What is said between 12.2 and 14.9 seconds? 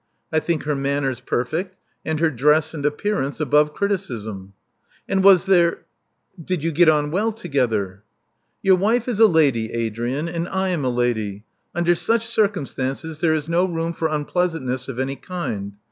circumstances there is no room for unpleasantness